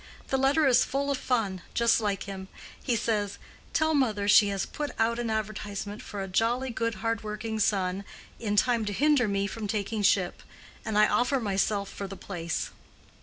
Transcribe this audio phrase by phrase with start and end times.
[0.29, 2.47] The letter is full of fun—just like him.
[2.83, 3.37] He says,
[3.71, 8.03] 'Tell mother she has put out an advertisement for a jolly good hard working son,
[8.39, 10.41] in time to hinder me from taking ship;
[10.83, 12.71] and I offer myself for the place.